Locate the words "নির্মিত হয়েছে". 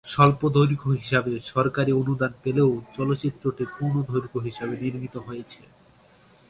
4.83-5.61